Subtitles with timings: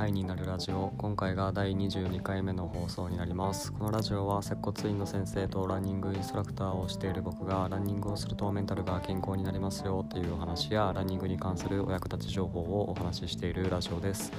[0.00, 0.94] ハイになるラジオ。
[0.96, 3.70] 今回が第22回目の放送になります。
[3.70, 14.32] このラジオは接骨院の先生とランニングインストラクターをしている僕がランニングをするとメンタルが健康になりますよというお話やランニングに関するお役立ち情報をお話ししているラジオです。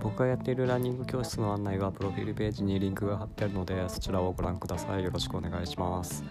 [0.00, 5.04] 僕がやっているランニング教室の案内はプロフィールページにリンクが貼ってあるのでそちらをご覧ください。
[5.04, 6.24] よろしくお願いします。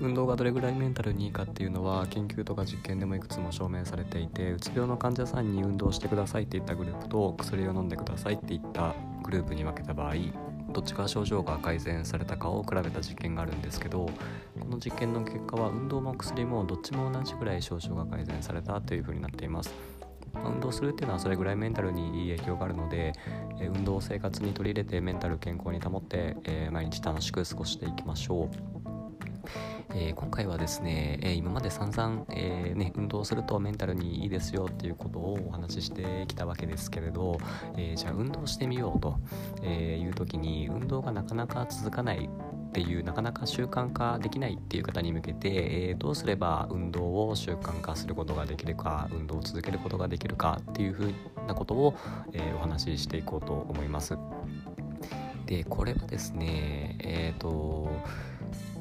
[0.00, 10.14] 運動がどれぐらいメンタルにいいかっていうのは研究とか実験でもいくつも証明されていてうつ病の患者さんに運動してくださいって言ったグループと薬を飲んでくださいって言ったグループに分けた場合
[10.72, 14.06] どっちが症状が改善されたかを比べた実験があるんですけど
[14.60, 19.74] この実験の結果は運動も薬もどっちも同じぐらい症状が改善されたというふうになっています
[20.44, 23.12] 運動するっていうのはそれぐらいメンタルにいい影響があるので、
[23.58, 26.36] 運動を生活に取り入れてメンタル健康に保って、
[26.70, 28.96] 毎日楽しく過ごしていきましょう。
[29.98, 37.38] えー、今回はですね、えー、今まで散々、えー、ね、運動するとメンタルにいいですよっていうことをお話ししてきたわけですけれど、
[37.78, 39.18] えじゃあ運動してみようと、
[39.62, 51.12] えいう時に運動がなかなか続かないっていうなかなか習慣化できないっていう方に向けて、えー、どうすれば運動を習慣化することができるか運動を続けることができるかっていうふう
[51.48, 51.94] なことを、
[52.34, 54.18] えー、お話ししていこうと思います。
[55.46, 57.88] でこれはですねえっ、ー、と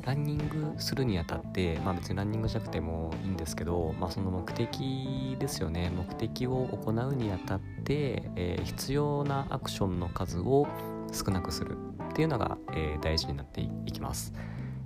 [0.06, 10.68] ランニングするにあたって、まあ、別にランニングじゃなくてもいいんですけど、まあ、その目的ですよね目的を行うにあたって、えー、必要なアクションの数を
[11.12, 11.78] 少なくする
[12.12, 14.34] っていうのが、えー、大事になっていきます。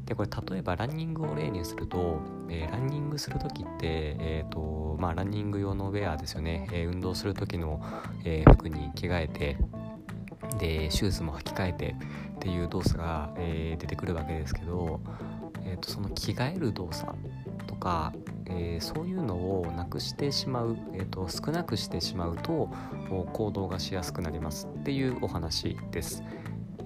[0.05, 7.79] でこれ例えばランニングを例にすると、えー、ランニングする時って、えーとまあ、ランニング用のウェアですよね、え、運動する時の、
[8.25, 9.57] え服に着替えて
[10.57, 11.95] でシューズも履き替えて
[12.35, 15.01] っていう動作が、えー、出てくるわけですけど、
[15.63, 17.13] えーと、その着替える動作
[17.67, 18.13] とか、
[18.45, 22.69] えー、そういうのをなくしてしまう、えーと、少なくしてしまうと
[23.33, 26.23] 行動がしやすくなりますっていうお話です。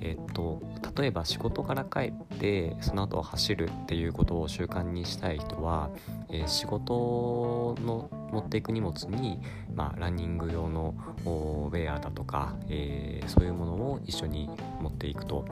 [0.06, 0.62] えっと、
[0.98, 5.92] 例えば仕事から帰ってその後走るっていうことを習慣にしたい人は、
[6.30, 9.40] えー、仕事の持っていく荷物に、
[9.74, 10.96] まあ、ランニング用の
[11.26, 14.50] ウェアだとか、えー、そういうものを一緒に
[14.82, 15.46] 持っていくと。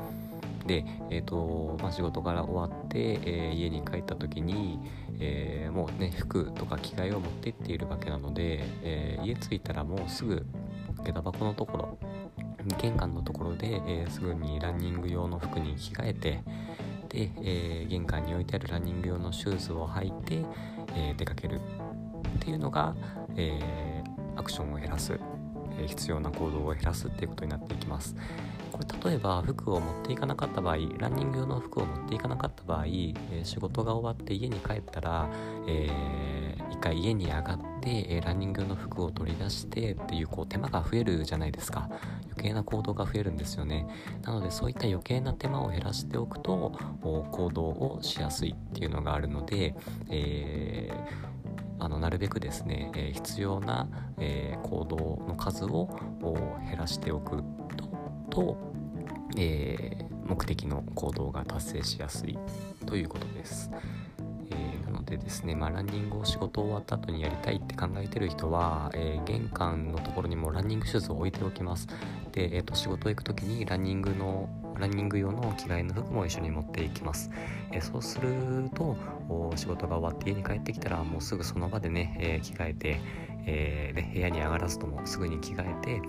[0.66, 4.80] で、えーとまあ、仕事から終わって、えー、家に帰った時に、
[5.20, 10.46] えー、もうね服とか着替えを持って行っているわけなので、えー、家着いたらもうすぐ
[11.04, 11.98] 下駄箱のところ
[12.80, 16.44] 玄関のところで、え、すぐにランニング用の服に着替えて
[17.10, 20.46] で、え、玄関に置いてあるランニング用のシューズを履いて、
[20.96, 21.60] え、出かける
[22.36, 22.96] っていうのが、
[23.36, 24.04] え
[24.36, 25.20] アクションを減らす、
[25.80, 28.16] え必要な行動を減らすっていうことになっていきます。
[28.72, 35.30] これ例えば服を持っていかなかった場合ランニング用の服を持っていかなかった場合、え仕事が終わって家に帰ったら、
[35.68, 41.90] えー、一回家に上がって、えランニング用の服を取り出してっていうこう手間が増えるじゃないですか
[42.32, 43.88] 余計な行動が増えるんですよね
[44.24, 46.72] なのでそういった余計な手間を減らしておくと
[47.02, 49.76] 行動をしやすいっていうのがあるので、
[50.10, 51.32] えー
[51.82, 53.88] あのなるべくですね、え、必要な、
[54.20, 55.90] え、行動の数を
[56.70, 57.44] 減らしておく
[58.30, 58.56] と、
[59.36, 62.38] えー、目的の行動が達成しやすい
[62.86, 63.72] ということです。
[64.52, 71.88] えなのでですね、まあ、ランニングを仕事終わった後にやりたいって考えてる人は、えー、玄関のところにもランニングシューズを置いておきます。
[72.32, 77.30] で、えーと、仕事行く時にランニングのランニング用の着替えの服も一緒に持っていきます。
[77.72, 78.98] えー、そうすると
[79.56, 83.02] 仕事が終わって家に帰ってきたらもうすぐその場でね、えー、着替えて、
[83.46, 86.02] えー、ね、部屋に上がらずともすぐに着替えて、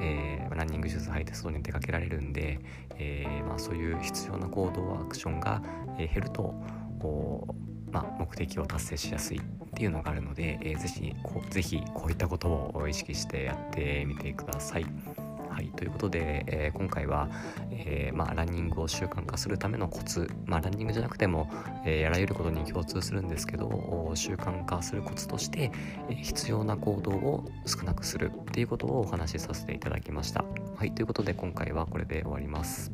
[0.00, 2.60] えー、ランニングシューズ履いて外に出かけられるんで、
[2.98, 5.62] えまあ、そういう必要な行動アクションが、
[5.98, 6.54] え減ると
[7.92, 9.42] まあ、目的を達成しやすいっ
[9.74, 14.86] ていうのがあるので、えー、ぜひこうぜひこういったことを意識してやってみてください。
[15.50, 17.28] はい、ということで、えー、今回は、
[17.70, 21.50] えー、まあ、ランニングを習慣化するためのコツ、まあ、ランニングじゃなくても、
[21.84, 25.70] えー、あらゆることに共通するんですけど習慣化するコツとして、
[26.08, 30.44] え必要な行動を少なくするっていうことをお話しさせていただきました。
[30.76, 32.90] はい、ということで今回はこれで終わります。